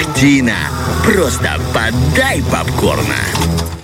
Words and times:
Ах, 0.00 0.70
просто 1.04 1.50
подай 1.72 2.42
попкорна. 2.50 3.79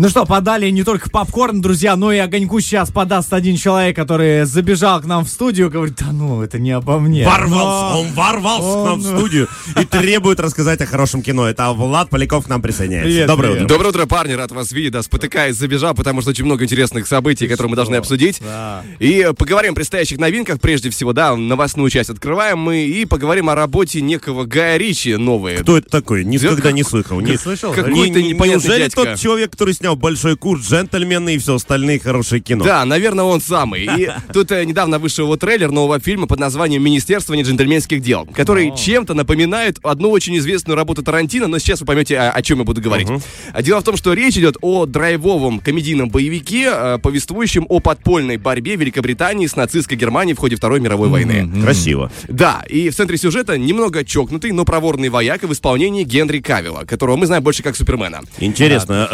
Ну 0.00 0.08
что, 0.08 0.24
подали 0.24 0.70
не 0.70 0.84
только 0.84 1.10
попкорн, 1.10 1.60
друзья, 1.60 1.96
но 1.96 2.12
и 2.12 2.18
огоньку 2.18 2.60
сейчас 2.60 2.88
подаст 2.88 3.32
один 3.32 3.56
человек, 3.56 3.96
который 3.96 4.44
забежал 4.44 5.00
к 5.00 5.06
нам 5.06 5.24
в 5.24 5.28
студию, 5.28 5.70
говорит, 5.70 5.96
да 5.98 6.12
ну, 6.12 6.40
это 6.40 6.60
не 6.60 6.70
обо 6.70 7.00
мне. 7.00 7.26
Ворвался, 7.26 7.94
но... 7.94 8.00
он 8.02 8.12
ворвался 8.12 8.68
он... 8.68 8.84
к 8.84 8.86
нам 8.90 9.00
в 9.00 9.18
студию 9.18 9.48
и 9.80 9.84
требует 9.84 10.38
рассказать 10.38 10.80
о 10.82 10.86
хорошем 10.86 11.20
кино. 11.20 11.48
Это 11.48 11.72
Влад 11.72 12.10
Поляков 12.10 12.44
к 12.44 12.48
нам 12.48 12.62
присоединяется. 12.62 13.08
Привет, 13.08 13.26
Доброе 13.26 13.48
привет. 13.48 13.64
утро. 13.64 13.74
Доброе 13.74 13.88
утро, 13.88 14.06
парни, 14.06 14.32
рад 14.34 14.52
вас 14.52 14.70
видеть. 14.70 14.92
Да, 14.92 15.02
спотыкаясь, 15.02 15.56
забежал, 15.56 15.94
потому 15.94 16.20
что 16.20 16.30
очень 16.30 16.44
много 16.44 16.62
интересных 16.62 17.08
событий, 17.08 17.46
Ты 17.46 17.50
которые 17.54 17.66
что? 17.66 17.70
мы 17.70 17.76
должны 17.76 17.96
обсудить. 17.96 18.40
Да. 18.40 18.84
И 19.00 19.32
поговорим 19.36 19.72
о 19.72 19.74
предстоящих 19.74 20.18
новинках, 20.18 20.60
прежде 20.60 20.90
всего, 20.90 21.12
да, 21.12 21.34
новостную 21.34 21.90
часть 21.90 22.10
открываем 22.10 22.60
мы 22.60 22.84
и 22.84 23.04
поговорим 23.04 23.50
о 23.50 23.56
работе 23.56 24.00
некого 24.00 24.44
Гая 24.44 24.76
Ричи 24.76 25.16
новые. 25.16 25.58
Кто 25.58 25.76
это 25.76 25.90
такой? 25.90 26.24
Никогда 26.24 26.70
не 26.70 26.84
слышал. 26.84 27.20
Не 27.20 27.36
слышал? 27.36 27.72
Какой-то 27.72 28.22
непонятный 28.22 28.62
Неужели 28.62 28.82
дядька. 28.84 29.04
тот 29.04 29.18
человек, 29.18 29.50
который 29.50 29.74
снял 29.74 29.87
большой 29.96 30.36
курс, 30.36 30.68
джентльмены 30.68 31.34
и 31.34 31.38
все 31.38 31.54
остальные 31.56 32.00
хорошие 32.00 32.40
кино. 32.40 32.64
Да, 32.64 32.84
наверное, 32.84 33.24
он 33.24 33.40
самый. 33.40 33.84
И 33.84 34.10
тут 34.32 34.50
э, 34.52 34.64
недавно 34.64 34.98
вышел 34.98 35.24
его 35.24 35.36
трейлер 35.36 35.70
нового 35.70 36.00
фильма 36.00 36.26
под 36.26 36.38
названием 36.38 36.82
«Министерство 36.82 37.34
неджентльменских 37.34 38.00
дел», 38.00 38.26
который 38.34 38.74
чем-то 38.76 39.14
напоминает 39.14 39.78
одну 39.82 40.10
очень 40.10 40.36
известную 40.38 40.76
работу 40.76 41.02
Тарантино, 41.02 41.46
но 41.46 41.58
сейчас 41.58 41.80
вы 41.80 41.86
поймете, 41.86 42.18
о, 42.18 42.42
чем 42.42 42.58
я 42.58 42.64
буду 42.64 42.80
говорить. 42.80 43.08
А 43.52 43.62
Дело 43.62 43.80
в 43.80 43.84
том, 43.84 43.96
что 43.96 44.12
речь 44.12 44.36
идет 44.36 44.56
о 44.60 44.86
драйвовом 44.86 45.60
комедийном 45.60 46.08
боевике, 46.08 46.70
э, 46.72 46.98
повествующем 46.98 47.66
о 47.68 47.80
подпольной 47.80 48.36
борьбе 48.36 48.76
Великобритании 48.76 49.46
с 49.46 49.56
нацистской 49.56 49.96
Германией 49.96 50.34
в 50.34 50.38
ходе 50.38 50.56
Второй 50.56 50.80
мировой 50.80 51.08
войны. 51.08 51.48
Красиво. 51.62 52.10
Да, 52.28 52.64
и 52.68 52.90
в 52.90 52.94
центре 52.94 53.16
сюжета 53.16 53.58
немного 53.58 54.04
чокнутый, 54.04 54.52
но 54.52 54.64
проворный 54.64 55.08
вояка 55.08 55.46
в 55.46 55.52
исполнении 55.52 56.04
Генри 56.04 56.40
Кавилла, 56.40 56.84
которого 56.84 57.16
мы 57.16 57.26
знаем 57.26 57.42
больше 57.42 57.62
как 57.62 57.76
Супермена. 57.76 58.20
Интересно. 58.38 59.08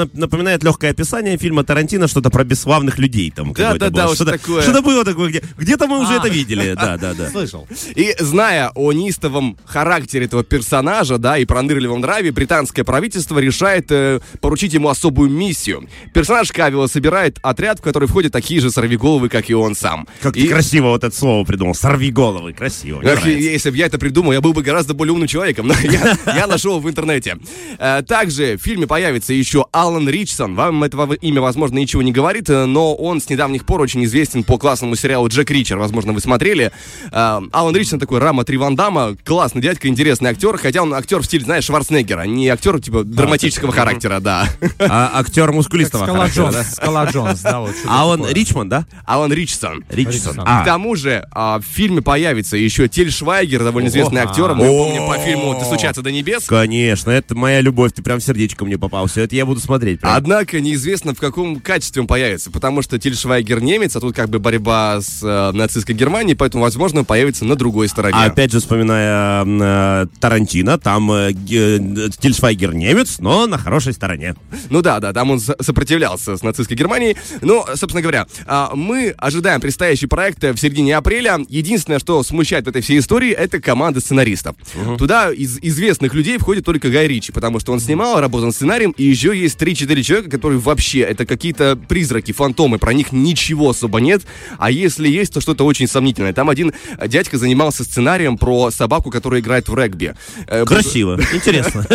Нап- 0.00 0.10
Напоминает 0.14 0.62
легкое 0.64 0.90
описание 0.90 1.36
фильма 1.38 1.64
Тарантино, 1.64 2.08
что-то 2.08 2.30
про 2.30 2.44
бесславных 2.44 2.98
людей 2.98 3.30
там. 3.30 3.52
Да, 3.52 3.74
да, 3.74 3.90
да, 3.90 4.08
Что-то 4.14 4.32
такое. 4.32 4.62
что-то 4.62 4.82
было 4.82 5.04
такое, 5.04 5.30
где, 5.30 5.42
где-то 5.58 5.86
мы 5.86 6.00
уже 6.00 6.14
А. 6.14 6.16
это 6.18 6.28
видели. 6.28 6.74
Да, 6.74 6.96
да, 6.96 7.14
да. 7.14 7.30
Слышал. 7.30 7.66
И 7.94 8.14
зная 8.18 8.70
о 8.74 8.92
неистовом 8.92 9.56
характере 9.64 10.26
этого 10.26 10.44
персонажа, 10.44 11.18
да, 11.18 11.38
и 11.38 11.44
пронырливом 11.44 12.00
нраве, 12.00 12.30
британское 12.32 12.84
правительство 12.84 13.38
решает 13.38 13.86
э, 13.90 14.20
поручить 14.40 14.72
ему 14.74 14.88
особую 14.88 15.30
миссию. 15.30 15.88
Персонаж 16.12 16.52
Кавилла 16.52 16.86
собирает 16.86 17.38
отряд, 17.42 17.78
в 17.78 17.82
который 17.82 18.08
входят 18.08 18.32
такие 18.32 18.60
же 18.60 18.70
сорвиголовы, 18.70 19.28
как 19.28 19.50
и 19.50 19.54
он 19.54 19.74
сам. 19.74 20.06
Как 20.20 20.36
и... 20.36 20.42
ты 20.42 20.48
красиво 20.48 20.88
вот 20.88 21.04
это 21.04 21.16
слово 21.16 21.44
придумал. 21.44 21.74
Сорви 21.74 22.10
головы. 22.10 22.52
Красиво. 22.52 23.00
Эх, 23.02 23.26
если 23.26 23.70
бы 23.70 23.76
я 23.76 23.86
это 23.86 23.98
придумал, 23.98 24.32
я 24.32 24.40
был 24.40 24.52
бы 24.52 24.62
гораздо 24.62 24.94
более 24.94 25.12
умным 25.12 25.28
человеком. 25.28 25.66
Но 25.66 25.74
я, 25.82 26.16
я 26.26 26.46
нашел 26.46 26.80
в 26.80 26.88
интернете. 26.88 27.36
Э, 27.78 28.02
Также 28.06 28.56
в 28.56 28.62
фильме 28.62 28.86
появится 28.86 29.32
еще 29.32 29.66
Алан 29.84 30.08
Ричсон. 30.08 30.54
Вам 30.54 30.82
этого 30.82 31.12
имя, 31.14 31.40
возможно, 31.40 31.78
ничего 31.78 32.02
не 32.02 32.10
говорит, 32.10 32.48
э, 32.48 32.64
но 32.64 32.94
он 32.94 33.20
с 33.20 33.28
недавних 33.28 33.66
пор 33.66 33.82
очень 33.82 34.02
известен 34.04 34.42
по 34.42 34.56
классному 34.56 34.96
сериалу 34.96 35.28
«Джек 35.28 35.50
Ричер». 35.50 35.76
Возможно, 35.76 36.12
вы 36.12 36.20
смотрели. 36.20 36.72
Э, 37.12 37.40
Алан 37.52 37.76
Ричсон 37.76 37.98
такой 37.98 38.18
Рама 38.18 38.44
Три 38.44 38.56
Ван 38.56 38.76
Дамма. 38.76 39.16
Классный 39.24 39.60
дядька, 39.60 39.88
интересный 39.88 40.30
актер. 40.30 40.56
Хотя 40.56 40.82
он 40.82 40.94
актер 40.94 41.20
в 41.20 41.26
стиле, 41.26 41.44
знаешь, 41.44 41.64
Шварценеггера. 41.64 42.22
Не 42.22 42.48
актер, 42.48 42.80
типа, 42.80 43.04
драматического 43.04 43.72
характера, 43.72 44.20
да. 44.20 44.48
А, 44.78 45.10
актер 45.20 45.52
мускулистого 45.52 46.04
Скала 46.04 46.18
характера, 46.18 46.42
Джонс, 46.44 46.54
да? 46.54 46.64
Скала 46.64 47.04
Джонс, 47.06 47.40
да, 47.40 47.60
вот 47.60 47.74
А 47.86 48.16
такое. 48.16 48.32
Ричмонд, 48.32 48.70
да? 48.70 48.86
Алан 49.04 49.32
Ричсон. 49.32 49.84
Ричсон. 49.90 50.12
Ричсон. 50.32 50.44
А, 50.46 50.62
К 50.62 50.64
тому 50.64 50.96
же 50.96 51.26
а, 51.30 51.58
в 51.58 51.64
фильме 51.64 52.00
появится 52.00 52.56
еще 52.56 52.88
Тель 52.88 53.10
Швайгер, 53.12 53.62
довольно 53.62 53.88
известный 53.88 54.22
актер. 54.22 54.54
Мы 54.54 54.66
помним 54.66 55.06
по 55.06 55.18
фильму 55.18 55.58
«Достучаться 55.58 56.00
до 56.02 56.10
небес». 56.10 56.44
Конечно, 56.46 57.10
это 57.10 57.34
моя 57.34 57.60
любовь, 57.60 57.92
ты 57.92 58.02
прям 58.02 58.20
сердечко 58.20 58.64
мне 58.64 58.78
попал. 58.78 59.06
Все 59.06 59.22
это 59.22 59.36
я 59.36 59.44
буду 59.44 59.60
смотреть. 59.60 59.73
Прям. 60.00 60.12
Однако 60.14 60.60
неизвестно, 60.60 61.14
в 61.14 61.18
каком 61.18 61.60
качестве 61.60 62.02
он 62.02 62.08
появится, 62.08 62.50
потому 62.50 62.82
что 62.82 62.98
Тиль 62.98 63.16
Швайгер 63.16 63.60
немец, 63.62 63.96
а 63.96 64.00
тут 64.00 64.14
как 64.14 64.28
бы 64.28 64.38
борьба 64.38 65.00
с 65.00 65.20
э, 65.22 65.52
нацистской 65.52 65.94
Германией, 65.94 66.34
поэтому, 66.36 66.62
возможно, 66.64 67.00
он 67.00 67.06
появится 67.06 67.44
на 67.44 67.56
другой 67.56 67.88
стороне. 67.88 68.14
А 68.16 68.24
опять 68.24 68.52
же, 68.52 68.60
вспоминая 68.60 69.44
э, 69.44 70.06
Тарантино, 70.20 70.78
там 70.78 71.10
э, 71.12 71.32
э, 71.32 71.78
Тиль 72.18 72.34
Швайгер 72.34 72.74
немец, 72.74 73.18
но 73.18 73.46
на 73.46 73.58
хорошей 73.58 73.92
стороне. 73.92 74.34
Ну 74.70 74.82
да, 74.82 75.00
да, 75.00 75.12
там 75.12 75.30
он 75.30 75.40
со- 75.40 75.56
сопротивлялся 75.60 76.36
с 76.36 76.42
нацистской 76.42 76.76
Германией. 76.76 77.16
Ну, 77.40 77.64
собственно 77.74 78.02
говоря, 78.02 78.26
а, 78.46 78.72
мы 78.74 79.14
ожидаем 79.18 79.60
предстоящий 79.60 80.06
проект 80.06 80.42
в 80.42 80.56
середине 80.56 80.96
апреля. 80.96 81.38
Единственное, 81.48 81.98
что 81.98 82.22
смущает 82.22 82.66
в 82.66 82.68
этой 82.68 82.82
всей 82.82 82.98
истории, 82.98 83.30
это 83.30 83.60
команда 83.60 84.00
сценаристов. 84.00 84.56
Туда 84.98 85.32
из 85.32 85.58
известных 85.60 86.14
людей 86.14 86.38
входит 86.38 86.64
только 86.64 86.88
Гай 86.90 87.06
Ричи, 87.06 87.32
потому 87.32 87.60
что 87.60 87.72
он 87.72 87.80
снимал, 87.80 88.20
работал 88.20 88.46
над 88.46 88.54
сценарием, 88.54 88.92
и 88.92 89.04
еще 89.04 89.36
есть 89.38 89.58
3-4 89.64 90.02
человека, 90.02 90.30
которые 90.30 90.58
вообще, 90.60 91.00
это 91.00 91.24
какие-то 91.24 91.76
призраки, 91.76 92.32
фантомы, 92.32 92.78
про 92.78 92.92
них 92.92 93.12
ничего 93.12 93.70
особо 93.70 93.98
нет, 94.00 94.22
а 94.58 94.70
если 94.70 95.08
есть, 95.08 95.32
то 95.32 95.40
что-то 95.40 95.64
очень 95.64 95.88
сомнительное. 95.88 96.34
Там 96.34 96.50
один 96.50 96.72
дядька 97.06 97.38
занимался 97.38 97.84
сценарием 97.84 98.36
про 98.36 98.70
собаку, 98.70 99.10
которая 99.10 99.40
играет 99.40 99.68
в 99.68 99.74
регби. 99.74 100.14
Э, 100.46 100.64
Красиво, 100.64 101.18
интересно. 101.32 101.86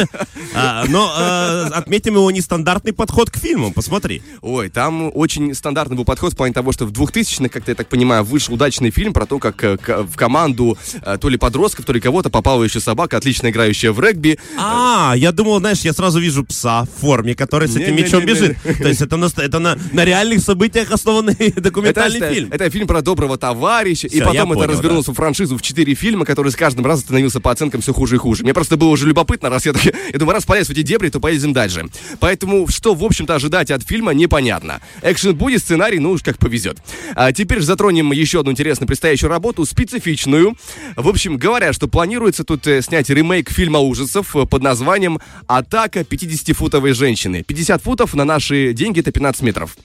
А, 0.55 0.85
Но 0.87 1.13
э, 1.15 1.73
отметим 1.73 2.15
его 2.15 2.31
нестандартный 2.31 2.93
подход 2.93 3.29
к 3.29 3.37
фильмам, 3.37 3.73
посмотри. 3.73 4.23
Ой, 4.41 4.69
там 4.69 5.11
очень 5.13 5.53
стандартный 5.53 5.95
был 5.95 6.05
подход 6.05 6.33
в 6.33 6.37
плане 6.37 6.53
того, 6.53 6.71
что 6.71 6.85
в 6.85 6.91
2000-х, 6.91 7.49
как-то 7.49 7.71
я 7.71 7.75
так 7.75 7.87
понимаю, 7.87 8.23
вышел 8.23 8.55
удачный 8.55 8.89
фильм 8.89 9.13
про 9.13 9.27
то, 9.27 9.37
как 9.37 9.63
э, 9.63 9.77
в 9.85 10.15
команду 10.15 10.77
то 11.21 11.29
ли 11.29 11.37
подростков, 11.37 11.85
то 11.85 11.93
ли 11.93 11.99
кого-то 11.99 12.29
попала 12.29 12.63
еще 12.63 12.79
собака, 12.79 13.17
отлично 13.17 13.49
играющая 13.49 13.91
в 13.91 13.99
регби. 13.99 14.39
А, 14.57 15.13
я 15.15 15.31
думал, 15.31 15.59
знаешь, 15.59 15.81
я 15.81 15.93
сразу 15.93 16.19
вижу 16.19 16.43
пса 16.43 16.85
в 16.85 17.01
форме, 17.01 17.35
который 17.35 17.58
с 17.67 17.75
этим 17.75 17.95
мечом 17.95 18.25
бежит. 18.25 18.57
То 18.61 18.87
есть 18.87 19.01
это, 19.01 19.17
на, 19.59 19.77
реальных 20.05 20.41
событиях 20.41 20.91
основанный 20.91 21.35
документальный 21.55 22.33
фильм. 22.33 22.49
это 22.51 22.69
фильм 22.69 22.87
про 22.87 23.01
доброго 23.01 23.37
товарища, 23.37 24.07
и 24.07 24.21
потом 24.21 24.53
это 24.53 24.67
развернулось 24.67 25.07
в 25.07 25.13
франшизу 25.13 25.57
в 25.57 25.61
четыре 25.61 25.93
фильма, 25.93 26.25
который 26.25 26.51
с 26.51 26.55
каждым 26.55 26.85
разом 26.85 27.05
становился 27.05 27.39
по 27.39 27.51
оценкам 27.51 27.81
все 27.81 27.93
хуже 27.93 28.15
и 28.15 28.17
хуже. 28.17 28.43
Мне 28.43 28.53
просто 28.53 28.77
было 28.77 28.89
уже 28.89 29.07
любопытно, 29.07 29.49
раз 29.49 29.65
я, 29.65 29.73
так, 29.73 29.83
я 30.13 30.19
думаю, 30.19 30.35
раз 30.35 30.45
полез 30.45 30.67
в 30.67 30.71
эти 30.71 30.81
дебри, 30.81 31.09
то 31.09 31.19
поедем 31.19 31.53
дальше. 31.53 31.85
Поэтому, 32.19 32.67
что, 32.67 32.93
в 32.93 33.03
общем-то, 33.03 33.35
ожидать 33.35 33.71
от 33.71 33.83
фильма, 33.83 34.13
непонятно. 34.13 34.81
Экшен 35.01 35.35
будет, 35.35 35.61
сценарий, 35.61 35.99
ну 35.99 36.11
уж 36.11 36.23
как 36.23 36.37
повезет. 36.37 36.77
А 37.15 37.31
теперь 37.31 37.59
же 37.59 37.65
затронем 37.65 38.11
еще 38.11 38.39
одну 38.41 38.51
интересную 38.51 38.87
предстоящую 38.87 39.29
работу, 39.29 39.65
специфичную. 39.65 40.55
В 40.95 41.07
общем, 41.07 41.37
говорят, 41.37 41.75
что 41.75 41.87
планируется 41.87 42.43
тут 42.43 42.65
э, 42.67 42.81
снять 42.81 43.09
ремейк 43.09 43.49
фильма 43.49 43.79
ужасов 43.79 44.35
э, 44.35 44.45
под 44.45 44.61
названием 44.61 45.19
«Атака 45.47 46.01
50-футовой 46.01 46.93
женщины». 46.93 47.38
50 47.43 47.81
футов 47.81 48.13
на 48.13 48.25
наши 48.25 48.73
деньги 48.73 48.99
это 48.99 49.11
15 49.11 49.41
метров. 49.43 49.75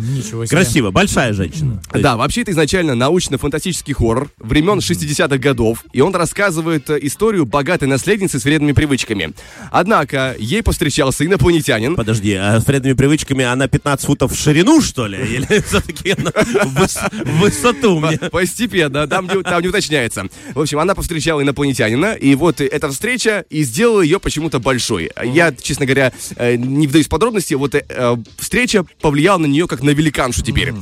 Ничего 0.00 0.44
себе. 0.46 0.56
Красиво, 0.56 0.90
большая 0.90 1.32
женщина. 1.32 1.82
Да, 1.92 2.16
вообще 2.16 2.42
это 2.42 2.52
изначально 2.52 2.94
научно-фантастический 2.94 3.94
хоррор 3.94 4.30
времен 4.38 4.78
60-х 4.78 5.38
годов, 5.38 5.84
и 5.92 6.00
он 6.00 6.14
рассказывает 6.14 6.88
э, 6.90 6.98
историю 7.02 7.46
богатой 7.46 7.88
наследницы 7.88 8.38
с 8.38 8.44
вредными 8.44 8.72
привычками. 8.72 9.32
Однако 9.70 10.34
ей 10.38 10.62
повстречался 10.62 11.24
инопланетянин. 11.26 11.96
Подожди, 11.96 12.34
а 12.34 12.60
с 12.60 12.66
вредными 12.66 12.94
привычками 12.94 13.44
она 13.44 13.68
15 13.68 14.06
футов 14.06 14.32
в 14.32 14.40
ширину, 14.40 14.80
что 14.80 15.06
ли? 15.06 15.18
Или 15.18 15.60
все-таки 15.66 16.14
она 16.18 16.30
в 16.30 16.78
выс- 16.82 17.24
в 17.24 17.38
высоту 17.40 18.00
мне? 18.00 18.18
Постепенно, 18.18 19.06
там 19.06 19.26
не, 19.26 19.42
там 19.42 19.62
не 19.62 19.68
уточняется. 19.68 20.26
В 20.54 20.60
общем, 20.60 20.78
она 20.78 20.94
повстречала 20.94 21.40
инопланетянина, 21.42 22.14
и 22.14 22.34
вот 22.34 22.60
эта 22.60 22.90
встреча 22.90 23.44
и 23.50 23.62
сделала 23.62 24.00
ее 24.00 24.20
почему-то 24.20 24.58
большой. 24.58 25.10
Я, 25.24 25.52
честно 25.52 25.86
говоря, 25.86 26.12
э, 26.36 26.51
не 26.56 26.86
вдаюсь 26.86 27.06
в 27.06 27.10
подробности, 27.10 27.54
вот 27.54 27.74
э, 27.74 27.84
э, 27.88 28.16
встреча 28.38 28.84
повлияла 29.00 29.38
на 29.38 29.46
нее 29.46 29.66
как 29.66 29.82
на 29.82 29.90
великаншу 29.90 30.42
теперь. 30.42 30.72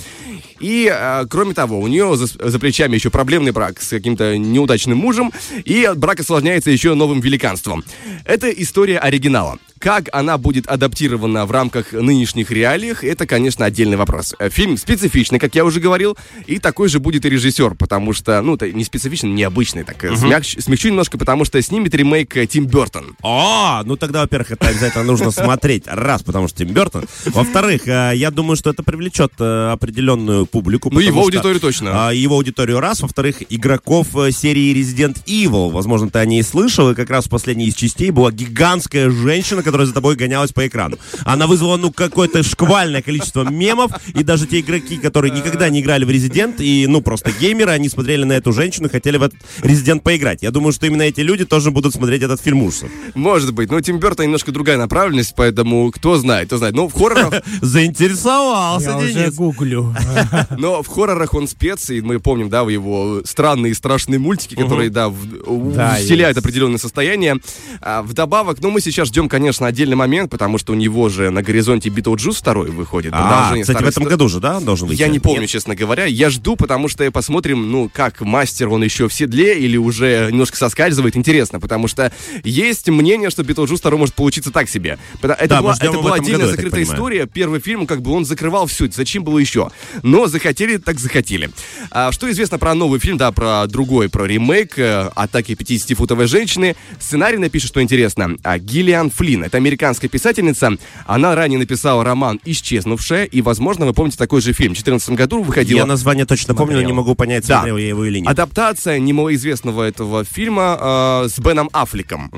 И, 0.60 0.90
э, 0.92 1.24
кроме 1.28 1.54
того, 1.54 1.80
у 1.80 1.86
нее 1.86 2.16
за, 2.16 2.26
за 2.26 2.58
плечами 2.58 2.94
еще 2.94 3.10
проблемный 3.10 3.52
брак 3.52 3.80
с 3.80 3.88
каким-то 3.88 4.36
неудачным 4.36 4.98
мужем, 4.98 5.32
и 5.64 5.90
брак 5.96 6.20
осложняется 6.20 6.70
еще 6.70 6.94
новым 6.94 7.20
великанством. 7.20 7.84
Это 8.24 8.50
история 8.50 8.98
оригинала. 8.98 9.58
Как 9.80 10.10
она 10.12 10.36
будет 10.36 10.66
адаптирована 10.66 11.46
в 11.46 11.50
рамках 11.52 11.92
нынешних 11.94 12.50
реалиях, 12.50 13.02
это, 13.02 13.26
конечно, 13.26 13.64
отдельный 13.64 13.96
вопрос. 13.96 14.34
Э, 14.38 14.50
Фильм 14.50 14.76
специфичный, 14.76 15.38
как 15.38 15.54
я 15.54 15.64
уже 15.64 15.80
говорил, 15.80 16.18
и 16.46 16.58
такой 16.58 16.90
же 16.90 17.00
будет 17.00 17.24
и 17.24 17.30
режиссер, 17.30 17.76
потому 17.76 18.12
что, 18.12 18.42
ну, 18.42 18.56
это 18.56 18.70
не 18.70 18.84
специфичный, 18.84 19.30
необычный, 19.30 19.84
так 19.84 20.04
э, 20.04 20.10
смягч- 20.12 20.60
смягчу 20.60 20.88
немножко, 20.88 21.16
потому 21.16 21.46
что 21.46 21.60
снимет 21.62 21.94
ремейк 21.94 22.36
э, 22.36 22.46
Тим 22.46 22.66
Бертон. 22.66 23.16
О, 23.22 23.80
ну 23.86 23.96
тогда, 23.96 24.20
во-первых, 24.20 24.50
это 24.50 24.68
обязательно 24.68 25.04
нужно 25.04 25.30
смотреть. 25.30 25.84
Раз, 25.86 26.22
потому 26.24 26.46
что 26.48 26.58
Тим 26.58 26.74
Бертон. 26.74 27.06
Во-вторых, 27.24 27.86
я 27.86 28.30
думаю, 28.30 28.56
что 28.56 28.68
это 28.68 28.82
привлечет 28.82 29.32
определенную 29.40 30.44
публику. 30.44 30.90
Ну, 30.92 31.00
его 31.00 31.22
аудиторию 31.22 31.58
точно. 31.58 32.08
а, 32.08 32.12
Его 32.12 32.34
аудиторию 32.36 32.80
раз. 32.80 33.00
Во-вторых, 33.00 33.36
игроков 33.48 34.08
серии 34.32 34.74
Resident 34.74 35.24
Evil. 35.24 35.70
Возможно, 35.70 36.10
ты 36.10 36.18
о 36.18 36.26
ней 36.26 36.42
слышал. 36.42 36.90
И 36.90 36.94
как 36.94 37.08
раз 37.08 37.24
в 37.24 37.30
последней 37.30 37.68
из 37.68 37.74
частей 37.74 38.10
была 38.10 38.30
гигантская 38.30 39.08
женщина, 39.10 39.62
которая 39.70 39.86
за 39.86 39.94
тобой 39.94 40.16
гонялась 40.16 40.52
по 40.52 40.66
экрану. 40.66 40.98
Она 41.24 41.46
вызвала, 41.46 41.76
ну, 41.76 41.92
какое-то 41.92 42.42
шквальное 42.42 43.02
количество 43.02 43.48
мемов, 43.48 43.92
и 44.14 44.24
даже 44.24 44.46
те 44.46 44.60
игроки, 44.60 44.96
которые 44.96 45.32
никогда 45.32 45.68
не 45.68 45.80
играли 45.80 46.04
в 46.04 46.10
Резидент, 46.10 46.60
и, 46.60 46.86
ну, 46.88 47.00
просто 47.00 47.30
геймеры, 47.30 47.70
они 47.70 47.88
смотрели 47.88 48.24
на 48.24 48.32
эту 48.32 48.52
женщину 48.52 48.88
и 48.88 48.90
хотели 48.90 49.16
в 49.16 49.22
этот 49.22 49.38
Резидент 49.62 50.02
поиграть. 50.02 50.42
Я 50.42 50.50
думаю, 50.50 50.72
что 50.72 50.86
именно 50.86 51.02
эти 51.02 51.20
люди 51.20 51.44
тоже 51.44 51.70
будут 51.70 51.94
смотреть 51.94 52.22
этот 52.22 52.40
фильм 52.40 52.62
ужасов. 52.62 52.90
Может 53.14 53.54
быть. 53.54 53.70
Но 53.70 53.80
Тим 53.80 53.98
Бертон 53.98 54.26
немножко 54.26 54.50
другая 54.50 54.76
направленность, 54.76 55.34
поэтому 55.36 55.90
кто 55.92 56.16
знает, 56.16 56.48
кто 56.48 56.58
знает. 56.58 56.74
Но 56.74 56.88
в 56.88 56.92
хоррорах, 56.92 57.42
Заинтересовался, 57.62 58.90
Я 58.90 58.96
уже 58.98 59.30
гуглю. 59.30 59.94
но 60.58 60.82
в 60.82 60.88
хоррорах 60.88 61.34
он 61.34 61.46
спец, 61.46 61.90
и 61.90 62.00
мы 62.00 62.18
помним, 62.18 62.48
да, 62.48 62.62
его 62.62 63.22
странные 63.24 63.72
и 63.72 63.74
страшные 63.74 64.18
мультики, 64.18 64.54
которые, 64.54 64.90
да, 64.90 65.10
вселяют 65.10 66.36
определенное 66.38 66.78
состояние. 66.78 67.36
А 67.80 68.02
вдобавок, 68.02 68.60
ну, 68.60 68.70
мы 68.70 68.80
сейчас 68.80 69.08
ждем, 69.08 69.28
конечно, 69.28 69.59
отдельный 69.66 69.96
момент, 69.96 70.30
потому 70.30 70.58
что 70.58 70.72
у 70.72 70.76
него 70.76 71.08
же 71.08 71.30
на 71.30 71.42
горизонте 71.42 71.88
Битлджус 71.88 72.38
второй 72.38 72.70
выходит. 72.70 73.12
А, 73.14 73.50
кстати, 73.50 73.60
в 73.60 73.64
старой 73.64 73.90
этом 73.90 74.04
году 74.04 74.28
же, 74.28 74.40
да, 74.40 74.60
должен 74.60 74.88
выйти? 74.88 75.00
Я 75.00 75.08
не 75.08 75.18
помню, 75.18 75.42
Нет? 75.42 75.50
честно 75.50 75.74
говоря. 75.74 76.04
Я 76.04 76.30
жду, 76.30 76.56
потому 76.56 76.88
что 76.88 77.10
посмотрим, 77.10 77.70
ну, 77.70 77.90
как 77.92 78.20
мастер, 78.20 78.68
он 78.68 78.82
еще 78.82 79.08
в 79.08 79.14
седле 79.14 79.58
или 79.58 79.76
уже 79.76 80.28
немножко 80.30 80.56
соскальзывает. 80.56 81.16
Интересно, 81.16 81.60
потому 81.60 81.88
что 81.88 82.12
есть 82.44 82.88
мнение, 82.88 83.30
что 83.30 83.42
Битлджус 83.42 83.80
второй 83.80 83.98
может 83.98 84.14
получиться 84.14 84.50
так 84.50 84.68
себе. 84.68 84.98
Это 85.22 85.46
Да, 85.48 85.62
была, 85.62 85.74
это 85.78 85.92
в 85.92 86.02
была 86.02 86.14
отдельная 86.16 86.46
году, 86.46 86.50
закрытая 86.56 86.82
история. 86.82 87.26
Первый 87.26 87.60
фильм, 87.60 87.86
как 87.86 88.02
бы 88.02 88.12
он 88.12 88.24
закрывал 88.24 88.66
все. 88.66 88.88
Зачем 88.90 89.24
было 89.24 89.38
еще? 89.38 89.70
Но 90.02 90.26
захотели, 90.26 90.76
так 90.76 90.98
захотели. 90.98 91.50
А, 91.90 92.12
что 92.12 92.30
известно 92.30 92.58
про 92.58 92.74
новый 92.74 93.00
фильм, 93.00 93.16
да, 93.16 93.32
про 93.32 93.66
другой, 93.66 94.08
про 94.08 94.24
ремейк 94.24 94.78
э, 94.78 95.10
«Атаки 95.14 95.52
50-футовой 95.52 96.26
женщины». 96.26 96.76
Сценарий 96.98 97.38
напишет, 97.38 97.68
что 97.68 97.82
интересно, 97.82 98.36
а, 98.42 98.58
Гиллиан 98.58 99.10
Флинн. 99.10 99.44
Это 99.50 99.56
американская 99.56 100.08
писательница. 100.08 100.76
Она 101.06 101.34
ранее 101.34 101.58
написала 101.58 102.04
роман 102.04 102.38
«Исчезнувшая», 102.44 103.24
и, 103.24 103.42
возможно, 103.42 103.84
вы 103.84 103.92
помните 103.92 104.16
такой 104.16 104.40
же 104.40 104.52
фильм. 104.52 104.74
В 104.74 104.78
2014 104.78 105.10
году 105.10 105.42
выходил 105.42 105.76
Я 105.76 105.86
название 105.86 106.24
точно 106.24 106.54
помню, 106.54 106.74
но 106.74 106.78
не 106.78 106.84
Смотрел. 106.84 106.96
могу 106.96 107.14
понять, 107.16 107.44
Да. 107.48 107.56
смотрел 107.56 107.76
я 107.76 107.88
его 107.88 108.04
или 108.04 108.20
нет. 108.20 108.28
Адаптация 108.28 109.00
немалоизвестного 109.00 109.82
этого 109.82 110.22
фильма 110.24 110.78
э, 111.24 111.28
с 111.28 111.36
Беном 111.40 111.68
Аффлеком. 111.72 112.30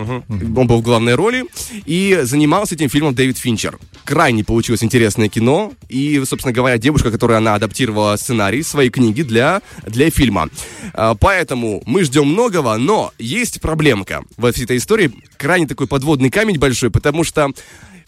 Он 0.56 0.66
был 0.66 0.78
в 0.78 0.82
главной 0.82 1.14
роли. 1.14 1.44
И 1.84 2.20
занимался 2.22 2.76
этим 2.76 2.88
фильмом 2.88 3.14
Дэвид 3.14 3.36
Финчер. 3.36 3.78
Крайне 4.04 4.42
получилось 4.42 4.82
интересное 4.82 5.28
кино. 5.28 5.72
И, 5.90 6.22
собственно 6.24 6.54
говоря, 6.54 6.78
девушка, 6.78 7.10
которая 7.10 7.38
она 7.38 7.56
адаптировала 7.56 8.16
сценарий 8.16 8.62
своей 8.62 8.88
книги 8.88 9.20
для, 9.20 9.60
для 9.86 10.08
фильма. 10.08 10.48
Э, 10.94 11.14
поэтому 11.20 11.82
мы 11.84 12.04
ждем 12.04 12.26
многого, 12.28 12.78
но 12.78 13.12
есть 13.18 13.60
проблемка 13.60 14.22
во 14.38 14.50
всей 14.50 14.64
этой 14.64 14.78
истории. 14.78 15.12
Крайне 15.36 15.66
такой 15.66 15.86
подводный 15.88 16.30
камень 16.30 16.58
большой, 16.58 16.90
потому 17.02 17.24
что 17.24 17.50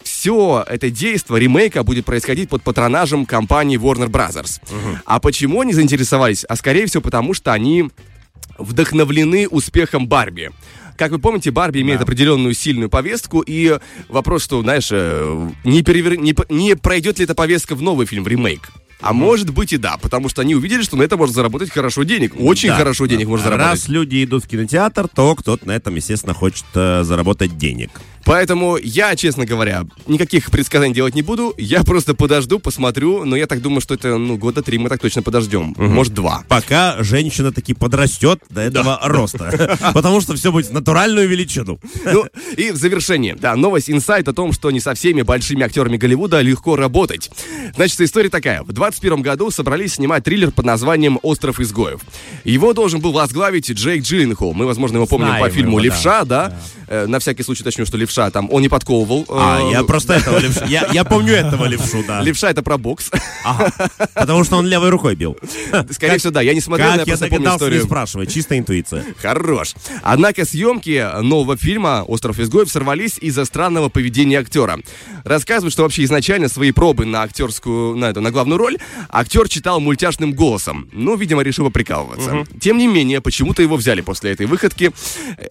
все 0.03 0.63
это 0.67 0.89
действо 0.89 1.35
ремейка 1.35 1.83
будет 1.83 2.05
происходить 2.05 2.47
под 2.49 2.63
патронажем 2.63 3.25
компании 3.25 3.77
Warner 3.79 4.07
Brothers. 4.07 4.61
А 5.05 5.19
почему 5.19 5.61
они 5.61 5.73
заинтересовались? 5.73 6.45
А 6.45 6.55
скорее 6.55 6.85
всего 6.85 7.01
потому, 7.01 7.33
что 7.33 7.51
они 7.51 7.89
вдохновлены 8.57 9.47
успехом 9.47 10.07
Барби. 10.07 10.51
Как 10.97 11.11
вы 11.11 11.19
помните, 11.19 11.51
Барби 11.51 11.81
имеет 11.81 11.99
определенную 12.01 12.53
сильную 12.53 12.89
повестку, 12.89 13.41
и 13.41 13.79
вопрос, 14.07 14.45
что, 14.45 14.61
знаешь, 14.61 14.87
э, 14.91 15.49
не, 15.65 15.81
перевер- 15.81 16.15
не 16.17 16.33
не 16.47 16.75
пройдет 16.77 17.19
ли 17.19 17.25
эта 17.25 17.35
повестка 17.35 17.75
в 17.75 17.81
новый 17.81 18.05
фильм, 18.07 18.23
в 18.23 18.27
ремейк? 18.29 18.69
А 19.01 19.11
может 19.11 19.49
быть 19.49 19.73
и 19.73 19.77
да, 19.77 19.97
потому 19.97 20.29
что 20.29 20.41
они 20.41 20.55
увидели, 20.55 20.81
что 20.83 20.95
на 20.95 21.03
это 21.03 21.17
можно 21.17 21.33
заработать 21.33 21.69
хорошо 21.69 22.03
денег. 22.03 22.33
Очень 22.39 22.69
Да. 22.69 22.77
хорошо 22.77 23.07
денег 23.07 23.27
можно 23.27 23.43
заработать. 23.43 23.71
Раз 23.81 23.87
люди 23.89 24.23
идут 24.23 24.45
в 24.45 24.47
кинотеатр, 24.47 25.09
то 25.09 25.35
кто-то 25.35 25.67
на 25.67 25.73
этом, 25.73 25.95
естественно, 25.95 26.33
хочет 26.33 26.65
э, 26.75 27.03
заработать 27.03 27.57
денег. 27.57 27.89
Поэтому 28.25 28.77
я, 28.77 29.15
честно 29.15 29.45
говоря, 29.45 29.85
никаких 30.07 30.49
предсказаний 30.49 30.93
делать 30.93 31.13
не 31.13 31.21
буду. 31.21 31.53
Я 31.57 31.83
просто 31.83 32.15
подожду, 32.15 32.59
посмотрю. 32.59 33.23
Но 33.23 33.35
я 33.35 33.45
так 33.45 33.61
думаю, 33.61 33.81
что 33.81 33.93
это, 33.93 34.17
ну, 34.17 34.35
года 34.35 34.63
три 34.63 34.79
мы 34.79 34.89
так 34.89 34.99
точно 34.99 35.21
подождем. 35.21 35.75
Может, 35.77 36.13
два. 36.13 36.43
Пока 36.47 37.01
женщина 37.03 37.51
таки 37.51 37.75
подрастет 37.75 38.41
до 38.49 38.61
этого 38.61 38.99
роста. 39.03 39.77
Потому 39.93 40.21
что 40.21 40.35
все 40.35 40.51
будет 40.51 40.71
натуральную 40.71 41.29
величину. 41.29 41.79
Ну, 42.03 42.25
и 42.57 42.71
в 42.71 42.77
завершение, 42.77 43.35
да, 43.35 43.55
новость 43.55 43.91
инсайт 43.91 44.27
о 44.27 44.33
том, 44.33 44.51
что 44.53 44.71
не 44.71 44.79
со 44.79 44.95
всеми 44.95 45.21
большими 45.21 45.63
актерами 45.63 45.97
Голливуда 45.97 46.41
легко 46.41 46.75
работать. 46.75 47.29
Значит, 47.75 48.01
история 48.01 48.29
такая. 48.29 48.63
В 48.63 48.71
21 48.73 49.21
году 49.21 49.51
собрались 49.51 49.93
снимать 49.93 50.23
триллер 50.23 50.51
под 50.51 50.65
названием 50.65 51.19
«Остров 51.21 51.59
изгоев». 51.59 52.01
Его 52.43 52.73
должен 52.73 53.01
был 53.01 53.11
возглавить 53.11 53.69
Джейк 53.69 54.03
Джилленхол. 54.03 54.53
Мы, 54.53 54.65
возможно, 54.65 54.97
его 54.97 55.05
помним 55.05 55.27
Знаем 55.27 55.45
по 55.45 55.51
фильму 55.51 55.79
его, 55.79 55.79
да. 55.79 55.83
«Левша», 55.83 56.25
да? 56.25 56.59
Э, 56.87 57.05
на 57.07 57.19
всякий 57.19 57.43
случай 57.43 57.61
уточню, 57.63 57.85
что 57.85 57.97
«Левша» 57.97 58.29
там, 58.31 58.47
он 58.51 58.61
не 58.61 58.69
подковывал. 58.69 59.25
А, 59.29 59.59
Э, 59.61 59.71
я 59.71 59.83
просто 59.83 60.13
этого 60.13 60.39
левшу. 60.39 60.65
Я, 60.65 60.87
я 60.91 61.03
помню 61.03 61.33
этого 61.33 61.65
левшу, 61.65 62.03
да. 62.07 62.21
«Левша»— 62.21 62.49
это 62.51 62.61
про 62.61 62.77
бокс. 62.77 63.09
Ага. 63.43 63.71
Потому 64.13 64.43
что 64.43 64.57
он 64.57 64.65
левой 64.67 64.89
рукой 64.89 65.15
бил. 65.15 65.37
Скорее 65.91 66.17
всего, 66.17 66.31
да. 66.31 66.41
Я 66.41 66.53
не 66.53 66.61
смотрел, 66.61 66.89
но 66.89 66.95
я 66.95 66.99
я 67.01 67.05
просто 67.05 67.27
помню 67.27 67.45
догадался, 67.45 67.65
не 67.65 67.67
историю. 67.69 67.85
спрашивай. 67.85 68.27
Чистая 68.27 68.59
интуиция. 68.59 69.03
Хорош. 69.21 69.75
Однако 70.03 70.45
съемки 70.45 71.21
нового 71.21 71.57
фильма 71.57 72.03
«Остров 72.07 72.39
изгоев» 72.39 72.69
сорвались 72.69 73.17
из-за 73.19 73.45
странного 73.45 73.89
поведения 73.89 74.39
актера. 74.39 74.79
Рассказывают, 75.23 75.73
что 75.73 75.83
вообще 75.83 76.03
изначально 76.03 76.49
свои 76.49 76.71
пробы 76.71 77.05
на 77.05 77.23
актерскую, 77.23 77.95
на 77.95 78.05
эту, 78.09 78.21
на 78.21 78.31
главную 78.31 78.57
роль 78.57 78.77
актер 79.09 79.47
читал 79.49 79.79
мультяшным 79.79 80.33
голосом. 80.33 80.89
Ну, 80.91 81.15
видимо, 81.15 81.41
решил 81.43 81.69
прикалываться. 81.71 82.45
Тем 82.59 82.77
не 82.77 82.87
менее, 82.87 83.21
почему-то 83.21 83.61
его 83.61 83.75
взяли 83.75 84.01
после 84.01 84.31
этой 84.31 84.45
выходки. 84.45 84.91